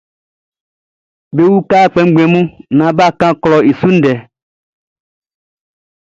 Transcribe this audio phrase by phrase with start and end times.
[1.35, 2.45] Be uka kpɛnngbɛn mun
[2.77, 4.13] naan bʼa kan klɔʼn i su ndɛ.